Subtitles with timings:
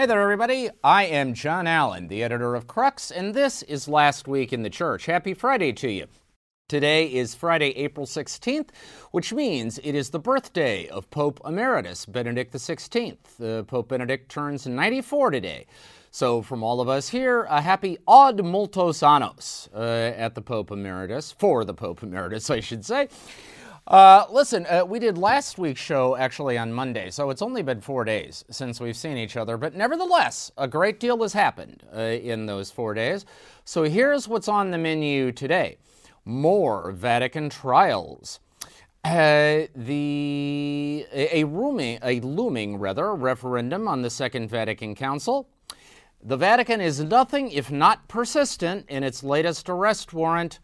[0.00, 0.70] Hey there, everybody.
[0.82, 4.70] I am John Allen, the editor of Crux, and this is Last Week in the
[4.70, 5.04] Church.
[5.04, 6.06] Happy Friday to you.
[6.70, 8.70] Today is Friday, April 16th,
[9.10, 13.18] which means it is the birthday of Pope Emeritus Benedict XVI.
[13.38, 15.66] Uh, Pope Benedict turns 94 today.
[16.10, 20.70] So, from all of us here, a happy Ad Multos Annos uh, at the Pope
[20.70, 23.08] Emeritus, for the Pope Emeritus, I should say.
[23.90, 27.80] Uh, listen, uh, we did last week's show actually on Monday, so it's only been
[27.80, 31.98] four days since we've seen each other, but nevertheless, a great deal has happened uh,
[31.98, 33.26] in those four days.
[33.64, 35.78] So here's what's on the menu today
[36.24, 38.38] more Vatican trials.
[39.02, 45.48] Uh, the a, looming, a looming rather referendum on the Second Vatican Council.
[46.22, 50.60] The Vatican is nothing if not persistent in its latest arrest warrant.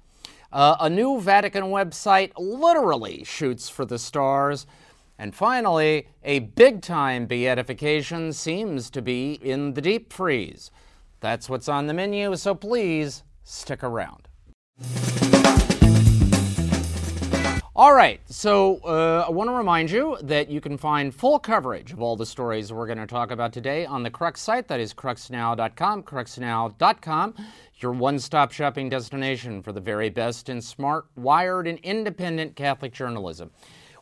[0.56, 4.66] Uh, a new Vatican website literally shoots for the stars.
[5.18, 10.70] And finally, a big time beatification seems to be in the deep freeze.
[11.20, 14.28] That's what's on the menu, so please stick around.
[17.78, 21.92] All right, so uh, I want to remind you that you can find full coverage
[21.92, 24.66] of all the stories we're going to talk about today on the Crux site.
[24.68, 27.34] That is cruxnow.com, cruxnow.com,
[27.80, 32.94] your one stop shopping destination for the very best in smart, wired, and independent Catholic
[32.94, 33.50] journalism.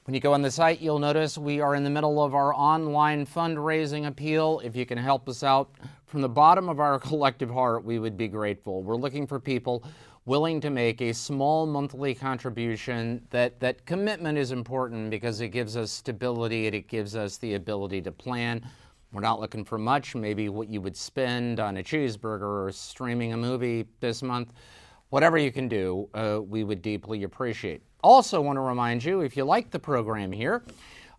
[0.05, 2.55] When you go on the site, you'll notice we are in the middle of our
[2.55, 4.61] online fundraising appeal.
[4.63, 5.69] If you can help us out
[6.07, 8.85] from the bottom of our collective heart, we would be grateful.
[8.85, 9.83] We're looking for people
[10.27, 15.77] willing to make a small monthly contribution that that commitment is important because it gives
[15.77, 18.67] us stability and it gives us the ability to plan.
[19.13, 23.33] We're not looking for much maybe what you would spend on a cheeseburger or streaming
[23.33, 24.53] a movie this month.
[25.11, 27.83] Whatever you can do uh, we would deeply appreciate.
[28.03, 30.65] Also want to remind you if you like the program here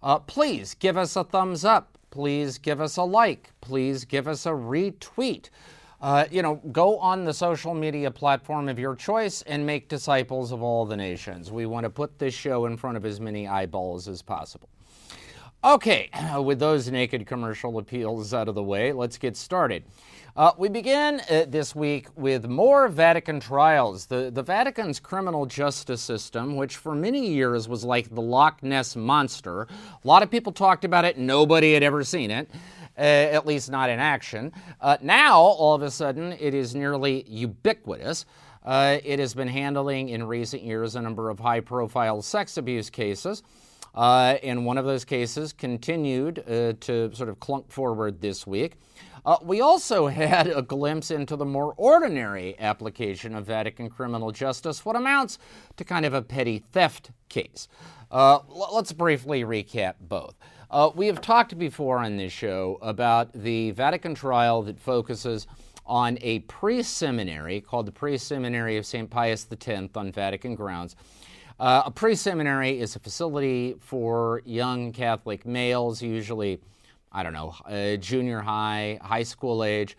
[0.01, 1.97] uh, please give us a thumbs up.
[2.11, 3.51] Please give us a like.
[3.61, 5.49] Please give us a retweet
[6.01, 10.51] uh, you know, go on the social media platform of your choice and make disciples
[10.51, 11.51] of all the nations.
[11.51, 14.69] We want to put this show in front of as many eyeballs as possible.
[15.63, 16.09] Okay,
[16.43, 19.83] with those naked commercial appeals out of the way, let's get started.
[20.37, 24.05] Uh, we begin uh, this week with more Vatican trials.
[24.05, 28.97] The, the Vatican's criminal justice system, which for many years was like the Loch Ness
[28.97, 29.67] monster, a
[30.07, 32.49] lot of people talked about it, nobody had ever seen it
[32.97, 34.51] uh, at least not in action.
[34.81, 38.25] Uh, now, all of a sudden, it is nearly ubiquitous.
[38.63, 42.89] Uh, it has been handling in recent years a number of high profile sex abuse
[42.89, 43.43] cases.
[43.93, 48.73] Uh, and one of those cases continued uh, to sort of clunk forward this week.
[49.25, 54.83] Uh, we also had a glimpse into the more ordinary application of Vatican criminal justice,
[54.83, 55.37] what amounts
[55.77, 57.67] to kind of a petty theft case.
[58.11, 60.35] L- let's briefly recap both.
[60.71, 65.45] Uh, we have talked before on this show about the Vatican trial that focuses
[65.85, 69.09] on a pre seminary called the Pre Seminary of St.
[69.09, 70.95] Pius X on Vatican grounds.
[71.59, 76.59] Uh, a pre seminary is a facility for young Catholic males, usually,
[77.11, 79.95] I don't know, uh, junior high, high school age,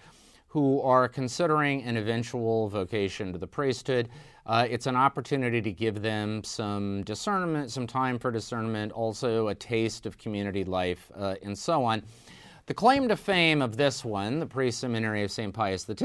[0.49, 4.09] who are considering an eventual vocation to the priesthood.
[4.47, 9.55] Uh, it's an opportunity to give them some discernment, some time for discernment, also a
[9.55, 12.03] taste of community life, uh, and so on.
[12.67, 15.53] The claim to fame of this one, the Pre Seminary of St.
[15.53, 16.03] Pius X,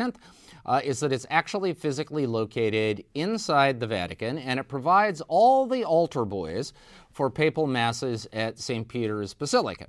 [0.66, 5.84] uh, is that it's actually physically located inside the Vatican and it provides all the
[5.84, 6.73] altar boys
[7.12, 8.88] for papal masses at St.
[8.88, 9.88] Peter's Basilica.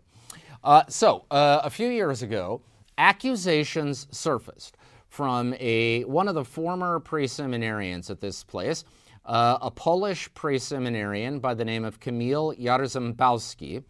[0.65, 2.63] Uh, so, uh, a few years ago,
[2.97, 4.77] accusations surfaced
[5.13, 8.83] from a, one of the former pre-seminarians at this place,
[9.27, 13.85] uh, a Polish pre-seminarian by the name of Kamil Jarzembowski,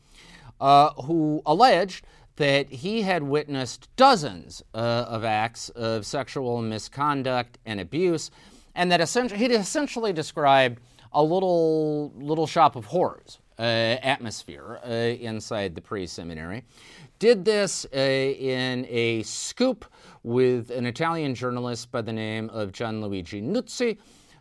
[0.60, 2.04] uh, who alleged
[2.36, 8.32] that he had witnessed dozens uh, of acts of sexual misconduct and abuse,
[8.74, 10.80] and that essentially, he'd essentially described
[11.12, 16.64] a little, little shop of horrors atmosphere uh, inside the pre-seminary.
[17.18, 19.84] Did this uh, in a scoop
[20.22, 23.98] with an Italian journalist by the name of Gianluigi Nuzzi.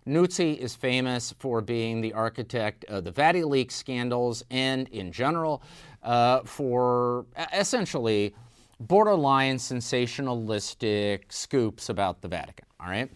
[0.08, 5.62] Nuzzi is famous for being the architect of the VatiLeaks scandals and, in general,
[6.04, 8.34] uh, for essentially
[8.80, 12.66] borderline sensationalistic scoops about the Vatican.
[12.80, 13.12] All right.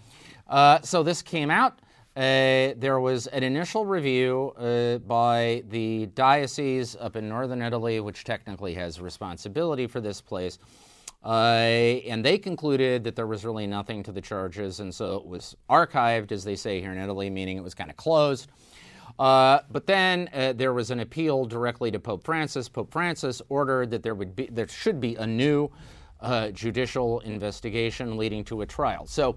[0.48, 1.80] Uh, so this came out.
[2.16, 8.24] Uh, there was an initial review uh, by the diocese up in northern Italy, which
[8.24, 10.58] technically has responsibility for this place.
[11.26, 15.26] Uh, and they concluded that there was really nothing to the charges, and so it
[15.26, 18.48] was archived, as they say here in Italy, meaning it was kind of closed.
[19.20, 22.70] Uh, but then uh, there was an appeal directly to Pope Francis.
[22.70, 25.70] Pope Francis ordered that there would be, there should be a new
[26.54, 29.06] judicial investigation leading to a trial.
[29.06, 29.36] So,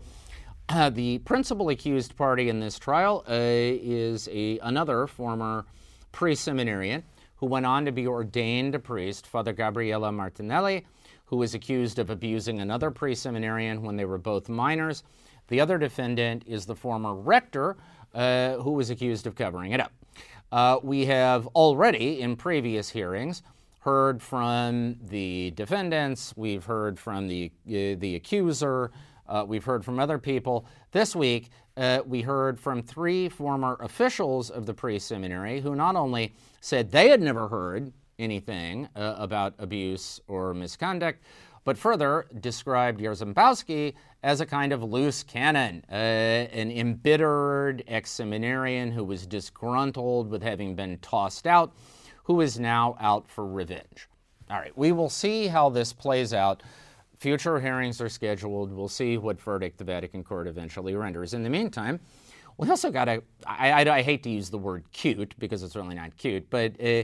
[0.68, 5.64] uh, the principal accused party in this trial uh, is a, another former
[6.12, 7.02] pre seminarian
[7.36, 10.84] who went on to be ordained a priest, Father Gabriele Martinelli,
[11.26, 15.04] who was accused of abusing another pre seminarian when they were both minors.
[15.48, 17.76] The other defendant is the former rector,
[18.14, 19.92] uh, who was accused of covering it up.
[20.50, 23.42] Uh, we have already, in previous hearings,
[23.80, 28.90] heard from the defendants, we've heard from the, uh, the accuser,
[29.28, 30.66] uh, we've heard from other people.
[30.92, 35.96] This week, uh, we heard from three former officials of the pre seminary who not
[35.96, 41.22] only said they had never heard anything uh, about abuse or misconduct,
[41.64, 48.90] but further described Jarzembowski as a kind of loose cannon, uh, an embittered ex seminarian
[48.90, 51.74] who was disgruntled with having been tossed out,
[52.24, 54.08] who is now out for revenge.
[54.50, 56.62] All right, we will see how this plays out.
[57.18, 58.72] Future hearings are scheduled.
[58.72, 61.34] We'll see what verdict the Vatican court eventually renders.
[61.34, 61.98] In the meantime,
[62.58, 65.74] we also got to, I, I, I, hate to use the word cute because it's
[65.74, 67.02] really not cute, but uh,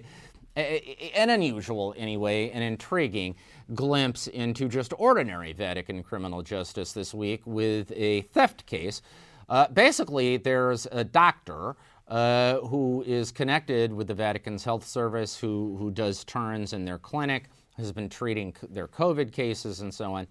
[0.56, 3.34] an unusual, anyway, an intriguing
[3.74, 9.02] glimpse into just ordinary Vatican criminal justice this week with a theft case.
[9.48, 11.74] Uh, basically, there's a doctor
[12.06, 16.98] uh, who is connected with the Vatican's health service who, who does turns in their
[16.98, 20.26] clinic has been treating their COVID cases and so on,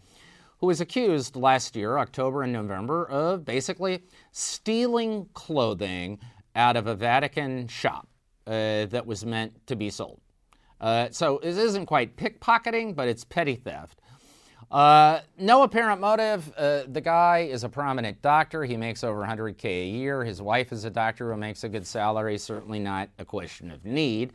[0.60, 4.02] who was accused last year, October and November, of basically
[4.32, 6.20] stealing clothing
[6.56, 8.08] out of a Vatican shop
[8.48, 10.20] uh, that was meant to be sold.
[10.80, 14.02] Uh, so isn't quite pickpocketing, but it's petty theft.
[14.74, 16.52] Uh, no apparent motive.
[16.58, 18.64] Uh, the guy is a prominent doctor.
[18.66, 20.24] He makes over 100K a year.
[20.26, 23.86] His wife is a doctor who makes a good salary, certainly not a question of
[23.86, 24.34] need.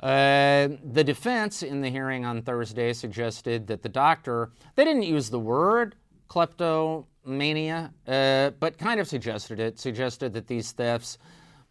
[0.00, 5.28] Uh, the defense in the hearing on Thursday suggested that the doctor, they didn't use
[5.28, 5.96] the word
[6.28, 11.18] kleptomania, uh, but kind of suggested it, suggested that these thefts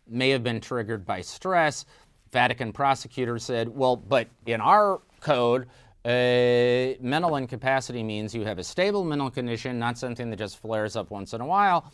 [0.07, 1.85] may have been triggered by stress.
[2.33, 5.67] Vatican prosecutors said, well, but in our code,
[6.03, 10.95] uh, mental incapacity means you have a stable mental condition, not something that just flares
[10.95, 11.91] up once in a while.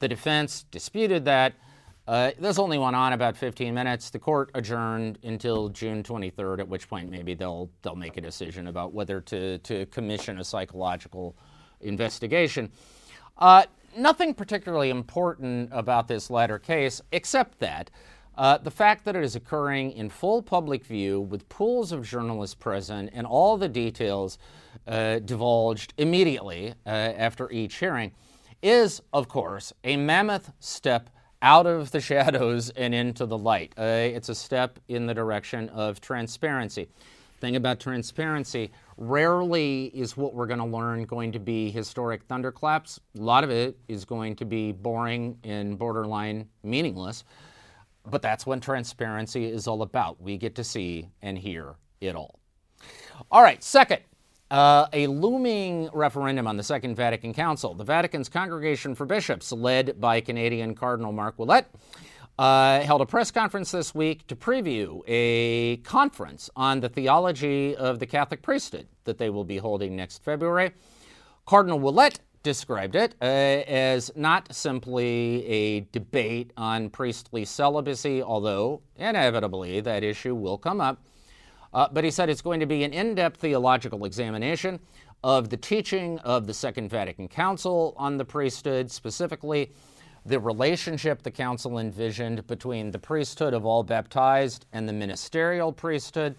[0.00, 1.54] The defense disputed that.
[2.06, 4.10] Uh, this only went on about 15 minutes.
[4.10, 8.68] The court adjourned until June 23rd, at which point maybe they'll they'll make a decision
[8.68, 11.36] about whether to to commission a psychological
[11.80, 12.70] investigation.
[13.38, 13.64] Uh,
[13.96, 17.90] nothing particularly important about this latter case, except that
[18.36, 22.54] uh, the fact that it is occurring in full public view with pools of journalists
[22.54, 24.38] present and all the details
[24.86, 28.12] uh, divulged immediately uh, after each hearing
[28.62, 31.10] is, of course, a mammoth step
[31.46, 33.72] out of the shadows and into the light.
[33.78, 36.88] Uh, it's a step in the direction of transparency.
[37.40, 42.98] Thing about transparency, rarely is what we're going to learn going to be historic thunderclaps.
[43.16, 47.22] A lot of it is going to be boring and borderline meaningless.
[48.04, 50.20] But that's what transparency is all about.
[50.20, 52.40] We get to see and hear it all.
[53.30, 54.00] All right, second,
[54.50, 57.74] uh, a looming referendum on the Second Vatican Council.
[57.74, 61.66] The Vatican's Congregation for Bishops, led by Canadian Cardinal Mark Ouellet,
[62.38, 67.98] uh, held a press conference this week to preview a conference on the theology of
[67.98, 70.72] the Catholic priesthood that they will be holding next February.
[71.46, 79.80] Cardinal Ouellet described it uh, as not simply a debate on priestly celibacy, although inevitably
[79.80, 81.02] that issue will come up
[81.76, 84.80] uh, but he said it's going to be an in depth theological examination
[85.22, 89.70] of the teaching of the Second Vatican Council on the priesthood, specifically
[90.24, 96.34] the relationship the council envisioned between the priesthood of all baptized and the ministerial priesthood,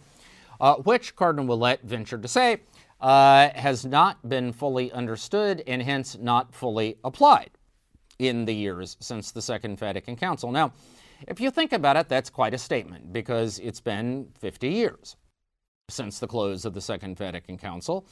[0.60, 2.62] uh, which Cardinal Ouellet ventured to say
[3.00, 7.51] uh, has not been fully understood and hence not fully applied
[8.17, 10.51] in the years since the Second Vatican Council.
[10.51, 10.74] Now,
[11.27, 15.15] if you think about it, that's quite a statement because it's been 50 years
[15.89, 18.06] since the close of the Second Vatican Council.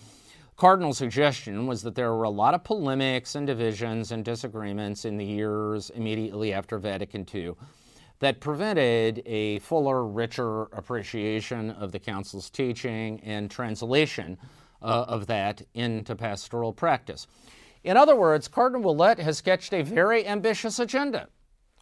[0.55, 5.17] Cardinal's suggestion was that there were a lot of polemics and divisions and disagreements in
[5.17, 7.53] the years immediately after Vatican II
[8.19, 14.37] that prevented a fuller, richer appreciation of the Council's teaching and translation
[14.81, 17.27] uh, of that into pastoral practice.
[17.83, 21.27] In other words, Cardinal Ouellet has sketched a very ambitious agenda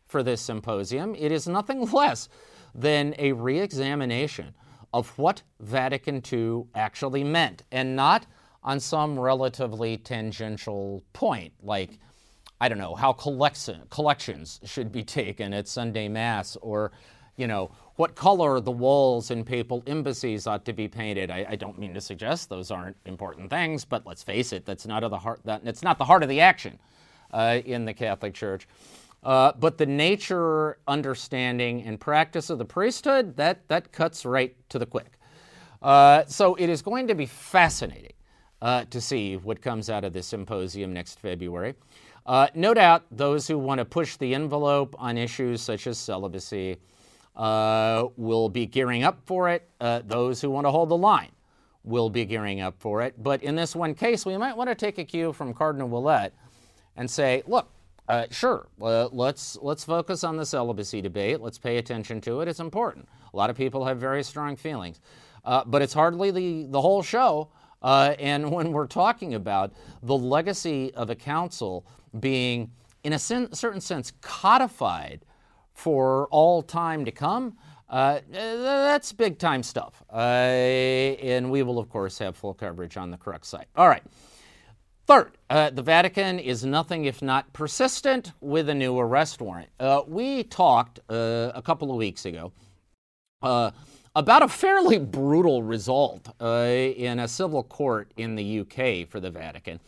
[0.07, 1.13] for this symposium.
[1.13, 2.29] It is nothing less
[2.73, 4.55] than a re examination
[4.93, 8.25] of what Vatican II actually meant, and not
[8.63, 11.99] on some relatively tangential point, like,
[12.61, 16.91] I don't know, how collection, collections should be taken at Sunday Mass, or,
[17.35, 21.29] you know, what color the walls in papal embassies ought to be painted.
[21.29, 24.87] I, I, don't mean to suggest those aren't important things, but let's face it, that's
[24.87, 26.79] not, the heart, that, it's not the heart of the action
[27.31, 28.67] uh, in the Catholic Church.
[29.23, 34.77] Uh, but the nature, understanding, and practice of the priesthood, that, that cuts right to
[34.77, 35.17] the quick.
[35.81, 38.13] Uh, so it is going to be fascinating
[38.61, 41.73] uh, to see what comes out of this symposium next February.
[42.25, 46.77] Uh, no doubt, those who want to push the envelope on issues such as celibacy
[47.35, 49.67] uh, will be gearing up for it.
[49.81, 51.31] Uh, those who want to hold the line
[51.83, 53.21] will be gearing up for it.
[53.21, 56.31] But in this one case, we might want to take a cue from Cardinal Ouellet
[56.95, 57.72] and say, look,
[58.09, 61.39] uh, sure, uh, let's let's focus on the celibacy debate.
[61.39, 62.47] Let's pay attention to it.
[62.47, 63.07] It's important.
[63.33, 64.99] A lot of people have very strong feelings,
[65.45, 67.49] uh, but it's hardly the the whole show.
[67.81, 71.85] Uh, and when we're talking about the legacy of a council
[72.19, 72.71] being,
[73.03, 75.25] in a sen- certain sense, codified
[75.73, 77.57] for all time to come,
[77.89, 80.03] uh, that's big time stuff.
[80.11, 83.67] And we will, of course, have full coverage on the Crux site.
[83.75, 84.03] All right.
[85.05, 89.67] Third, uh, the Vatican is nothing if not persistent with a new arrest warrant.
[89.77, 92.53] Uh, we talked uh, a couple of weeks ago
[93.41, 93.71] uh,
[94.15, 99.81] about a fairly brutal result in a civil court in the UK for the Vatican.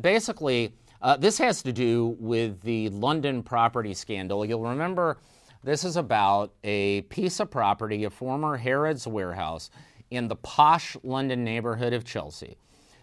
[0.00, 4.44] Basically, uh, this has to do with the London property scandal.
[4.44, 5.18] You'll remember
[5.62, 9.70] this is about a piece of property, a former Harrods warehouse
[10.10, 12.56] in the posh London neighborhood of Chelsea,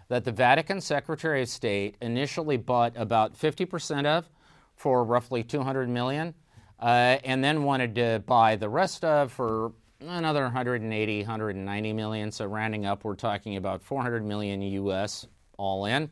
[0.09, 4.29] that the Vatican Secretary of State initially bought about 50% of
[4.75, 6.33] for roughly 200 million,
[6.79, 12.31] uh, and then wanted to buy the rest of for another 180, 190 million.
[12.31, 16.09] So rounding up, we're talking about 400 million US all in.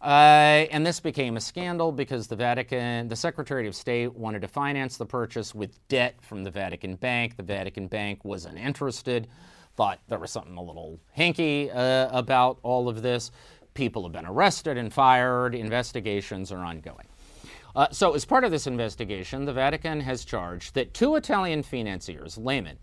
[0.00, 4.48] Uh, and this became a scandal because the Vatican, the Secretary of State wanted to
[4.48, 7.36] finance the purchase with debt from the Vatican Bank.
[7.36, 9.26] The Vatican Bank wasn't interested,
[9.78, 13.30] thought there was something a little hinky uh, about all of this.
[13.74, 17.06] People have been arrested and fired, investigations are ongoing.
[17.76, 22.36] Uh, so, as part of this investigation, the Vatican has charged that two Italian financiers,
[22.36, 22.76] laymen,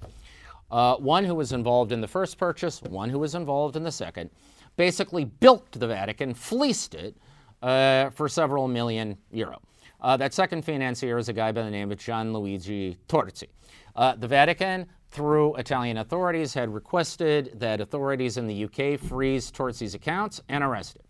[0.72, 3.92] uh, one who was involved in the first purchase, one who was involved in the
[3.92, 4.30] second,
[4.78, 7.18] basically bilked the Vatican, fleeced it
[7.62, 9.62] uh, for several million euro.
[10.00, 13.50] Uh, that second financier is a guy by the name of Gianluigi Torzi.
[13.98, 14.86] Uh, the Vatican,
[15.16, 20.98] through Italian authorities, had requested that authorities in the UK freeze Torzi's accounts and arrest
[20.98, 21.04] him.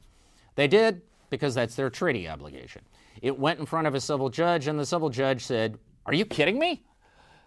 [0.54, 2.84] They did because that's their treaty obligation.
[3.24, 6.24] It went in front of a civil judge, and the civil judge said, Are you
[6.24, 6.84] kidding me?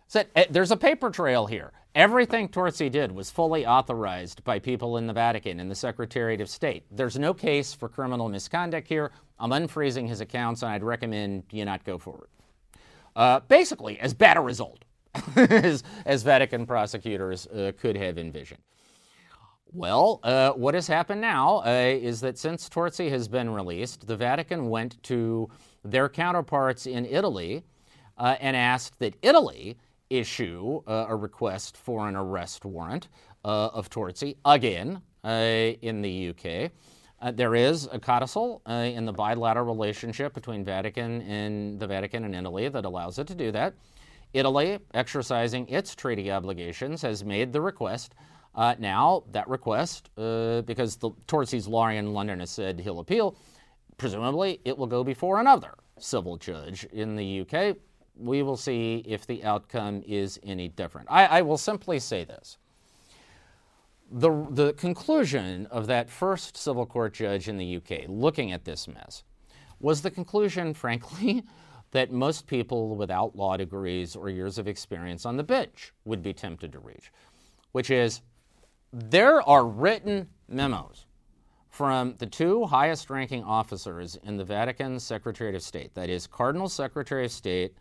[0.09, 1.73] Said, eh, There's a paper trail here.
[1.95, 6.50] Everything Torzi did was fully authorized by people in the Vatican and the Secretariat of
[6.50, 6.85] State.
[6.91, 9.12] There's no case for criminal misconduct here.
[9.38, 12.29] I'm unfreezing his accounts, and I'd recommend you not go forward.
[13.15, 14.85] Uh, basically, as bad a result
[15.37, 18.63] as, as, Vatican prosecutors uh, could have envisioned.
[19.73, 24.17] Well, uh, what has happened now uh, is that since Torzi has been released, the
[24.17, 25.49] Vatican went to
[25.85, 27.65] their counterparts in Italy
[28.17, 29.77] uh, and asked that Italy
[30.09, 33.09] issue uh, a request for an arrest warrant
[33.45, 36.71] of Torzi again in the UK.
[37.21, 42.25] Uh, there is a codicil uh, in the bilateral relationship between Vatican and the Vatican
[42.25, 43.75] and Italy that allows it to do that.
[44.33, 48.15] Italy, exercising its treaty obligations, has made the request.
[48.55, 53.37] Uh, now, that request, because the Torzi's lawyer in London has said he'll appeal,
[53.97, 57.77] presumably it will go before another civil judge in the UK
[58.19, 61.09] we will see if the outcome is any different.
[61.11, 62.59] I, I will simply say this.
[64.11, 68.89] The, the conclusion of that first civil court judge in the UK looking at this
[68.89, 69.23] mess
[69.81, 71.45] was the conclusion, frankly,
[71.90, 76.33] that most people without law degrees or years of experience on the bench would be
[76.33, 77.11] tempted to reach,
[77.73, 78.21] which is
[78.92, 81.07] there are written memos
[81.71, 86.68] from the two highest ranking officers in the Vatican Secretariat of State, that is, Cardinal
[86.68, 87.75] Secretary of State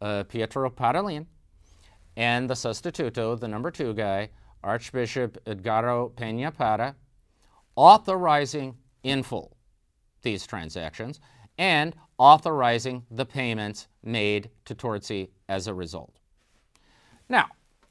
[0.00, 1.26] uh, Pietro Parolin,
[2.16, 4.30] and the Sostituto, the number two guy,
[4.62, 6.94] Archbishop Edgardo Peña Parra,
[7.76, 9.56] authorizing in full
[10.22, 11.20] these transactions
[11.58, 16.18] and authorizing the payments made to Torzi as a result.
[17.28, 17.46] Now,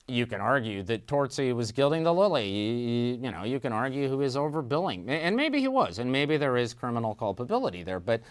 [0.08, 2.50] you can argue that Torzi was gilding the lily.
[2.50, 6.38] You, you, know, you can argue who is overbilling, and maybe he was, and maybe
[6.38, 8.22] there is criminal culpability there, but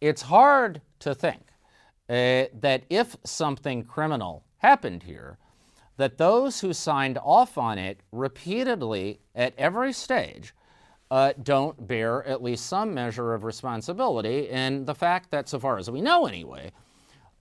[0.00, 1.42] it's hard to think
[2.08, 5.38] uh, that if something criminal happened here,
[5.96, 10.52] that those who signed off on it repeatedly at every stage
[11.14, 14.48] uh, don't bear at least some measure of responsibility.
[14.48, 16.72] in the fact that, so far as we know anyway,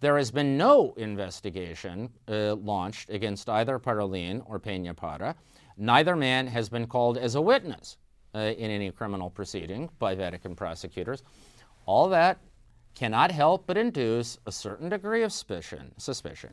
[0.03, 5.33] There has been no investigation uh, launched against either Parolin or Peña Parra.
[5.77, 7.97] Neither man has been called as a witness
[8.35, 11.23] uh, in any criminal proceeding by Vatican prosecutors.
[11.85, 12.39] All that
[12.95, 16.51] cannot help but induce a certain degree of suspicion, suspicion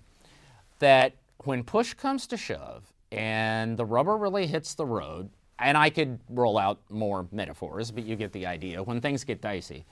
[0.79, 5.29] that when push comes to shove and the rubber really hits the road,
[5.61, 8.83] and I could roll out more metaphors, but you get the idea.
[8.83, 9.87] When things get dicey,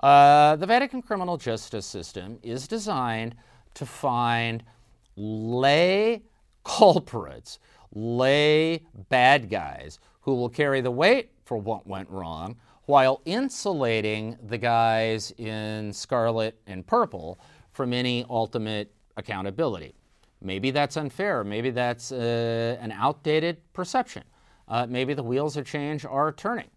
[0.00, 3.34] uh, the Vatican criminal justice system is designed
[3.74, 4.62] to find
[5.16, 6.22] lay
[6.64, 7.58] culprits,
[7.92, 14.58] lay bad guys who will carry the weight for what went wrong while insulating the
[14.58, 17.38] guys in scarlet and purple
[17.72, 19.94] from any ultimate accountability.
[20.40, 21.44] Maybe that's unfair.
[21.44, 24.22] Maybe that's uh, an outdated perception.
[24.68, 26.68] Uh, maybe the wheels of change are turning.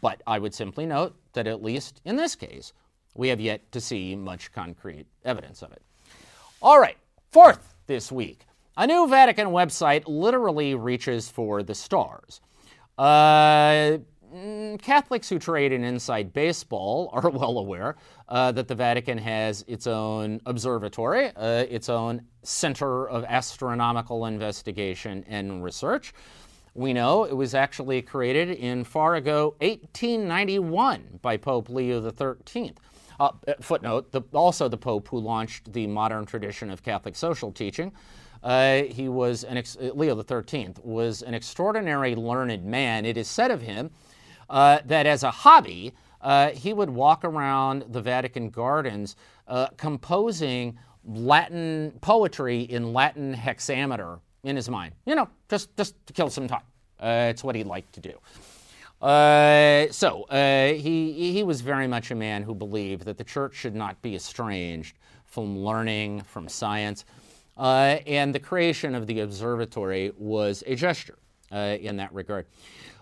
[0.00, 2.72] But I would simply note that at least in this case,
[3.14, 5.82] we have yet to see much concrete evidence of it.
[6.60, 6.96] All right,
[7.30, 8.40] fourth this week.
[8.76, 12.40] A new Vatican website literally reaches for the stars.
[12.98, 13.98] Uh,
[14.34, 17.96] mm, Catholics who trade in inside baseball are well aware
[18.28, 25.24] uh, that the Vatican has its own observatory, uh, its own center of astronomical investigation
[25.28, 26.12] and research.
[26.76, 32.74] We know it was actually created in far ago 1891 by Pope Leo XIII.
[33.18, 33.30] Uh,
[33.62, 37.92] footnote, the, also the Pope who launched the modern tradition of Catholic social teaching.
[38.42, 43.06] Uh, he was an ex- Leo XIII was an extraordinary learned man.
[43.06, 43.90] It is said of him
[44.50, 49.16] uh, that as a hobby, uh, he would walk around the Vatican gardens
[49.48, 54.94] uh, composing Latin poetry in Latin hexameter in his mind.
[55.04, 56.62] You know, just just to kill some time.
[57.00, 58.14] Uh, it's what he liked to do.
[59.00, 63.54] Uh, so uh, he he was very much a man who believed that the church
[63.54, 67.04] should not be estranged from learning, from science,
[67.58, 71.18] uh, and the creation of the observatory was a gesture
[71.52, 72.46] uh, in that regard.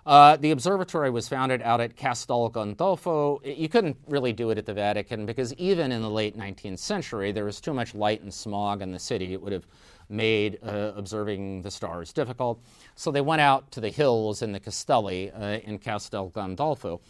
[0.07, 3.41] Uh, the observatory was founded out at Castel Gandolfo.
[3.45, 7.33] You couldn't really do it at the Vatican because even in the late 19th century,
[7.33, 9.33] there was too much light and smog in the city.
[9.33, 9.67] It would have
[10.15, 12.61] made uh, observing the stars difficult.
[12.95, 17.01] So they went out to the hills in the Castelli uh, in Castel Gandolfo.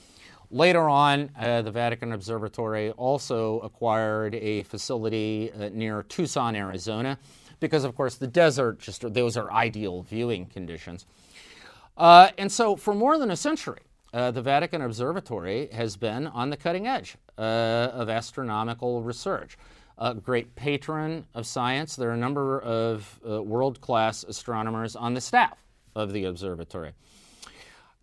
[0.50, 7.18] Later on, uh, the Vatican Observatory also acquired a facility uh, near Tucson, Arizona,
[7.60, 11.06] because, of course, the desert, just those are ideal viewing conditions.
[11.96, 13.80] Uh, and so, for more than a century,
[14.12, 19.56] uh, the Vatican Observatory has been on the cutting edge of astronomical research.
[19.96, 21.96] A great patron of science.
[21.96, 25.56] There are a number of uh, world class astronomers on the staff
[25.94, 26.92] of the observatory.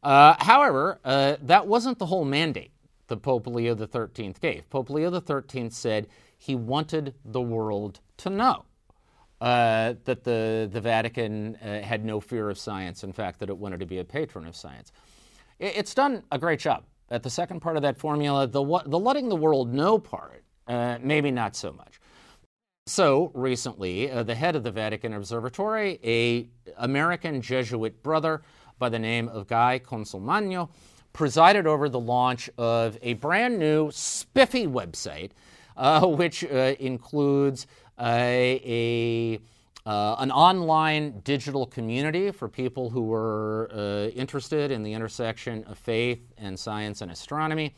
[0.04, 2.72] Uh, however, uh, that wasn't the whole mandate
[3.08, 4.70] that Pope Leo XIII gave.
[4.70, 8.66] Pope Leo XIII said he wanted the world to know
[9.42, 13.58] uh, that the, the Vatican uh, had no fear of science, in fact, that it
[13.58, 14.92] wanted to be a patron of science.
[15.60, 16.84] It, it's done a great job.
[17.10, 20.98] At the second part of that formula, the, the letting the world know part, uh,
[21.02, 22.00] maybe not so much.
[22.88, 28.42] So recently, uh, the head of the Vatican Observatory, a American Jesuit brother
[28.80, 30.70] by the name of Guy Consolmagno,
[31.14, 35.32] presided over the launch of a brand new spiffy website,
[35.76, 37.68] uh, which uh, includes
[38.00, 39.40] a,
[39.86, 45.78] uh, an online digital community for people who are uh, interested in the intersection of
[45.78, 47.76] faith and science and astronomy.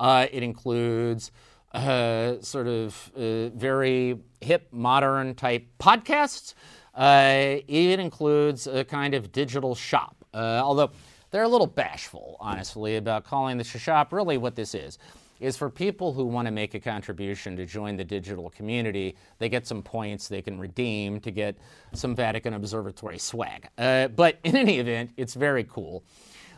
[0.00, 1.30] It includes
[1.74, 6.54] uh, sort of uh, very hip, modern type podcasts.
[6.94, 10.90] Uh, it includes a kind of digital shop, although
[11.30, 14.12] they're a little bashful, honestly, about calling this a shop.
[14.12, 14.98] Really, what this is
[15.42, 19.16] is for people who want to make a contribution to join the digital community.
[19.38, 21.56] They get some points they can redeem to get
[21.94, 23.68] some Vatican Observatory swag.
[23.76, 26.04] Uh, but in any event, it's very cool.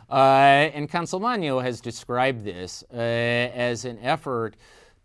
[0.07, 4.55] Uh, and Consolmagno has described this uh, as an effort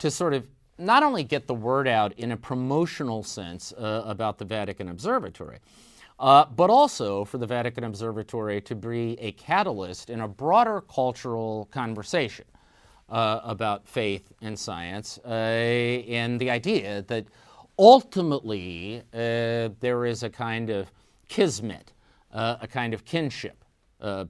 [0.01, 0.47] to sort of
[0.79, 5.59] not only get the word out in a promotional sense uh, about the Vatican Observatory,
[6.19, 11.69] uh, but also for the Vatican Observatory to be a catalyst in a broader cultural
[11.71, 12.47] conversation
[13.11, 17.27] uh, about faith and science, uh, and the idea that
[17.79, 20.91] ultimately uh, there is a kind of
[21.29, 21.93] kismet,
[22.33, 23.65] uh, a kind of kinship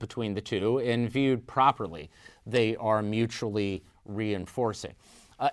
[0.01, 2.11] between the two, and viewed properly,
[2.45, 4.93] they are mutually reinforcing.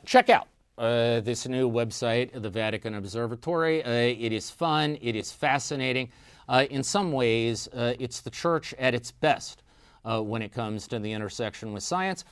[0.06, 0.48] Check out
[0.78, 3.84] uh, this new website, the Vatican Observatory.
[3.84, 6.10] Uh, it is fun, it is fascinating.
[6.50, 9.64] Uh, in some ways, it's the church at its best
[10.04, 12.24] when it comes to the intersection with science.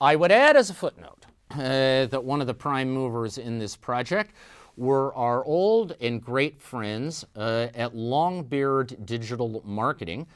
[0.00, 3.76] I would add as a footnote uh, that one of the prime movers in this
[3.76, 4.34] project
[4.76, 10.26] were our old and great friends uh, at Longbeard Digital Marketing.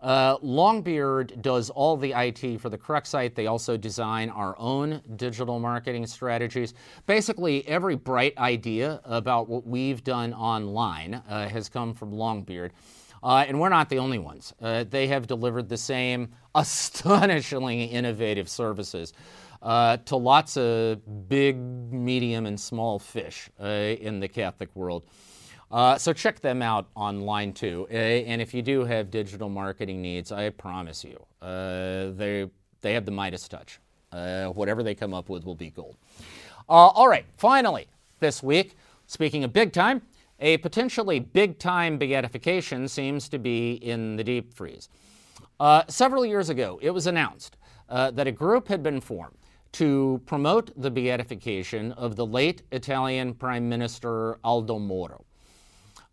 [0.00, 3.34] Uh, Longbeard does all the IT for the Crux site.
[3.34, 6.72] They also design our own digital marketing strategies.
[7.06, 12.70] Basically, every bright idea about what we've done online uh, has come from Longbeard.
[13.22, 14.54] Uh, and we're not the only ones.
[14.62, 19.12] Uh, they have delivered the same astonishingly innovative services
[19.62, 25.04] uh, to lots of big, medium, and small fish uh, in the Catholic world.
[25.70, 27.86] Uh, so check them out online too.
[27.90, 32.48] Uh, and if you do have digital marketing needs, I promise you, they,
[32.80, 33.78] they have the Midas touch.
[34.10, 35.96] whatever they come up with will be gold.
[36.68, 37.86] all right, finally,
[38.18, 40.02] this week, speaking of big time,
[40.40, 44.88] a potentially big time beatification seems to be in the deep freeze.
[45.58, 49.36] Uh, several years ago, it was announced uh, that a group had been formed
[49.72, 55.24] to promote the beatification of the late Italian Prime Minister Aldo Moro.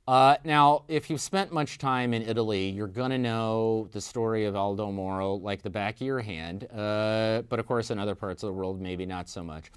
[0.08, 4.46] Uh, now, if you've spent much time in Italy, you're going to know the story
[4.46, 8.16] of Aldo Moro like the back of your hand, uh, but of course, in other
[8.16, 9.70] parts of the world, maybe not so much.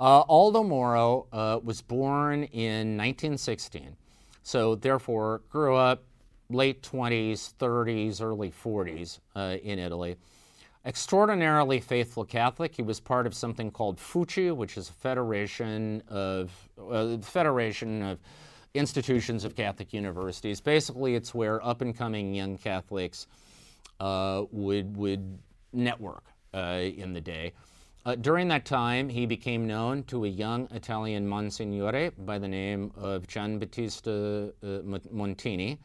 [0.00, 3.94] Uh, Aldo Moro uh, was born in 1916,
[4.42, 6.04] so therefore grew up
[6.48, 10.16] late 20s, 30s, early 40s uh, in Italy.
[10.86, 16.50] Extraordinarily faithful Catholic, he was part of something called FUCI, which is a federation of
[16.90, 18.18] uh, federation of
[18.74, 20.60] institutions of Catholic universities.
[20.60, 23.28] Basically, it's where up and coming young Catholics
[24.00, 25.38] uh, would would
[25.72, 27.52] network uh, in the day.
[28.04, 32.92] Uh, during that time, he became known to a young Italian Monsignore by the name
[32.96, 35.78] of Gian Battista uh, Montini,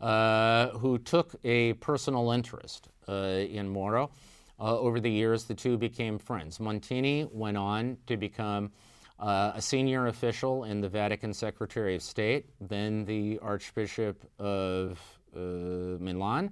[0.00, 4.10] uh, who took a personal interest uh, in Moro.
[4.58, 6.58] Over the years, the two became friends.
[6.58, 8.70] Montini went on to become
[9.18, 15.00] uh, a senior official in the Vatican Secretary of State, then the Archbishop of
[15.34, 16.50] Milan,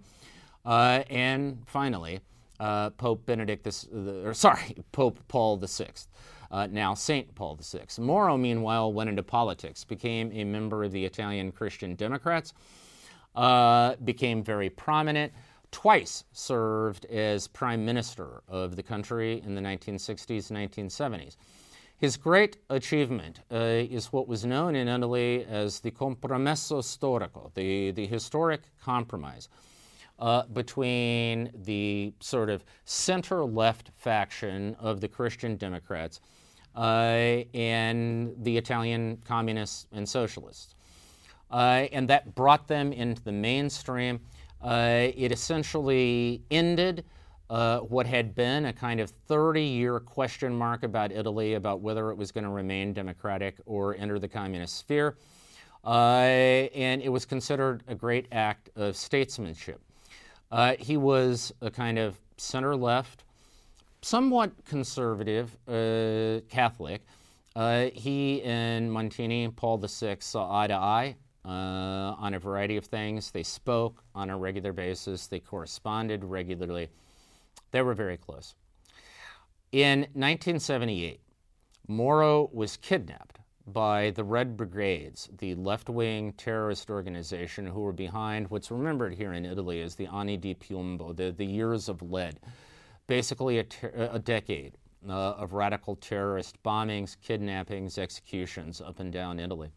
[0.65, 2.21] and finally,
[2.63, 5.87] uh, Pope Benedict, this, or sorry, Pope Paul VI,
[6.53, 7.81] uh, now Saint Paul VI.
[7.99, 12.55] Moro, meanwhile, went into politics, became a member of the Italian Christian Democrats,
[13.35, 15.33] uh, became very prominent,
[15.73, 21.37] twice served as prime minister of the country in the 1960s 1970s.
[22.03, 27.93] His great achievement uh, is what was known in Italy as the compromesso storico, the,
[27.93, 29.49] the historic compromise
[30.19, 36.21] uh, between the sort of center left faction of the Christian Democrats
[36.75, 40.75] uh, and the Italian communists and socialists.
[41.53, 44.19] Uh, and that brought them into the mainstream.
[44.61, 47.05] Uh, it essentially ended
[47.53, 52.11] uh, what had been a kind of 30 year question mark about Italy, about whether
[52.11, 55.19] it was going to remain democratic or enter the communist sphere.
[55.85, 59.83] Uh, and it was considered a great act of statesmanship.
[60.51, 63.25] Uh, he was a kind of center left,
[64.01, 67.03] somewhat conservative uh, Catholic.
[67.55, 71.49] Uh, he and Montini, Paul VI, saw eye to eye uh,
[72.19, 73.31] on a variety of things.
[73.31, 76.89] They spoke on a regular basis, they corresponded regularly.
[77.73, 78.55] They were very close.
[79.73, 81.21] In 1978,
[81.89, 88.51] Moro was kidnapped by the Red Brigades, the left wing terrorist organization who were behind
[88.51, 92.39] what's remembered here in Italy as the Anni di Piombo, the, the years of lead.
[93.07, 94.77] Basically, a, ter- a decade
[95.09, 99.71] uh, of radical terrorist bombings, kidnappings, executions up and down Italy.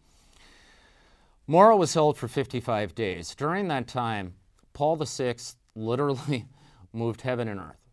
[1.47, 3.33] Moro was held for 55 days.
[3.35, 4.33] During that time,
[4.73, 5.35] Paul VI
[5.75, 6.45] literally
[6.93, 7.84] moved heaven and earth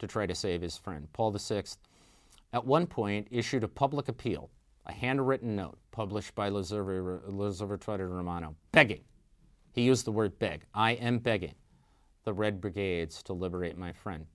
[0.00, 1.08] to try to save his friend.
[1.12, 1.62] Paul VI,
[2.52, 4.50] at one point, issued a public appeal
[4.86, 9.02] a handwritten note published by L'Osservatore Romano, begging.
[9.72, 10.64] He used the word beg.
[10.74, 11.54] I am begging
[12.24, 14.26] the Red Brigades to liberate my friend.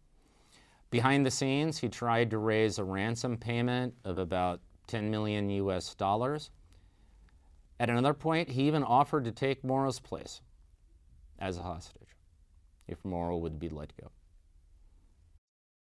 [0.92, 5.94] Behind the scenes, he tried to raise a ransom payment of about 10 million US
[5.96, 6.52] dollars.
[7.80, 10.42] At another point, he even offered to take Moro's place
[11.40, 12.16] as a hostage
[12.88, 14.10] if Moro would be let go.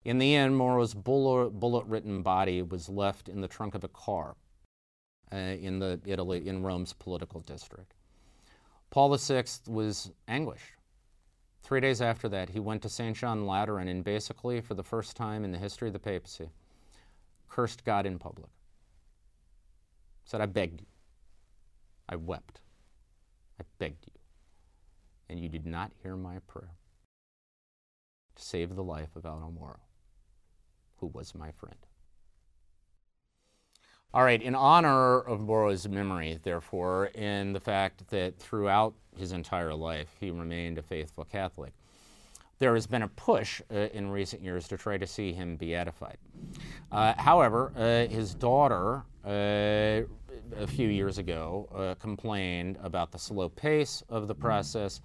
[0.05, 4.35] In the end, Moro's bullet ridden body was left in the trunk of a car
[5.31, 7.93] uh, in the Italy in Rome's political district.
[8.89, 10.73] Paul VI was anguished.
[11.63, 13.15] Three days after that, he went to St.
[13.15, 16.49] John Lateran and basically, for the first time in the history of the papacy,
[17.47, 18.49] cursed God in public.
[20.25, 20.87] Said, I begged you.
[22.09, 22.59] I wept.
[23.59, 24.19] I begged you.
[25.29, 26.75] And you did not hear my prayer
[28.35, 29.79] to save the life of Aldo Moro,
[31.03, 31.75] who was my friend.
[34.13, 39.73] All right, in honor of Moro's memory, therefore, in the fact that throughout his entire
[39.73, 41.73] life he remained a faithful Catholic,
[42.59, 46.17] there has been a push uh, in recent years to try to see him beatified.
[46.89, 50.07] Uh, however, uh, his daughter, uh,
[50.55, 55.01] a few years ago, uh, complained about the slow pace of the process.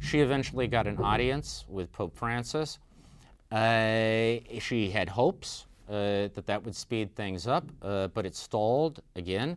[0.00, 2.80] She eventually got an audience with Pope Francis.
[3.50, 9.56] Uh, she had hopes that that would speed things up, but it stalled again.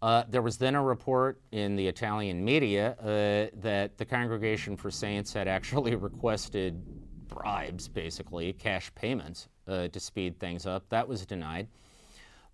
[0.00, 4.90] Uh, there was then a report in the Italian media uh, that the Congregation for
[4.90, 6.80] Saints had actually requested
[7.28, 10.88] bribes, basically, cash payments, uh, to speed things up.
[10.88, 11.68] That was denied.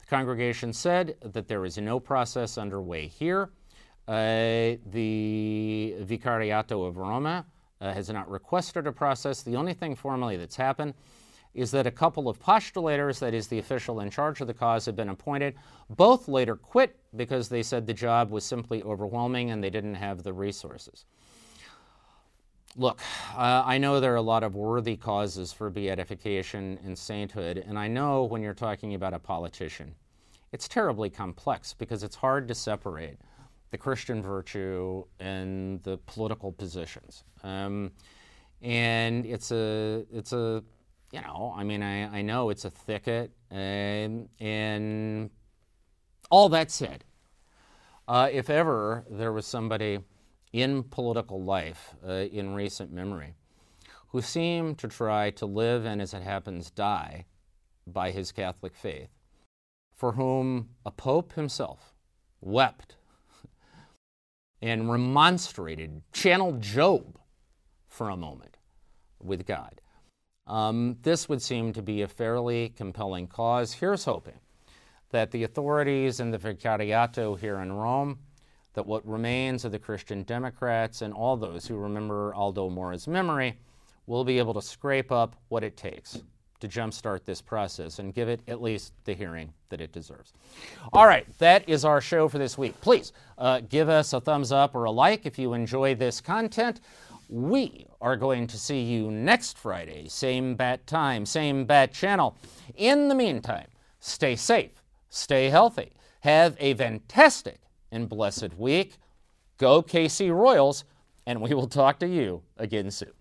[0.01, 3.51] The congregation said that there is no process underway here.
[4.07, 7.47] Uh, the Vicariato of Roma
[7.81, 9.43] uh, has not requested a process.
[9.43, 10.95] The only thing formally that's happened
[11.55, 14.87] is that a couple of postulators, that is, the official in charge of the cause,
[14.87, 15.55] have been appointed.
[15.89, 20.25] Both later quit because they said the job was simply overwhelming and they didn't have
[20.25, 21.05] the resources.
[22.77, 23.01] Look,
[23.37, 27.79] uh, I know there are a lot of worthy causes for beatification and sainthood, and
[27.79, 29.95] I know when you're talking about a politician,
[30.51, 33.19] it's terribly complex because it's hard to separate
[33.75, 37.25] the Christian virtue and the political positions.
[37.43, 37.91] Um,
[38.63, 40.63] and it's a, it's a
[41.11, 45.31] you know, I mean, I, I know it's a thicket, and, and
[46.31, 47.03] all that said,
[48.07, 49.99] uh, if ever there was somebody
[50.53, 53.35] in political life uh, in recent memory
[54.11, 57.27] who seemed to try to live and, as it happens, die
[57.89, 59.11] by his Catholic faith,
[59.97, 61.93] for whom a pope himself
[62.41, 62.95] wept
[64.65, 67.19] and remonstrated, channeled Job
[67.87, 68.57] for a moment
[69.23, 69.83] with God.
[70.47, 73.75] Um, this would seem to be a fairly compelling cause.
[73.75, 74.39] Here's hoping
[75.11, 78.19] that the authorities in the Vicariato here in Rome,
[78.73, 83.59] that what remains of the Christian Democrats and all those who remember Aldo Moro's memory
[84.07, 86.23] will be able to scrape up what it takes
[86.65, 90.33] to jumpstart this process and give it at least the hearing that it deserves.
[90.93, 92.81] All right, that is our show for this week.
[92.81, 96.81] Please uh, give us a thumbs up or a like if you enjoy this content.
[97.29, 102.37] We are going to see you next Friday, same bat time, same bat channel.
[102.77, 103.69] In the meantime,
[104.01, 108.99] stay safe, stay healthy, have a fantastic and blessed week.
[109.59, 110.85] Go KC Royals,
[111.27, 113.13] and we will talk to you again soon.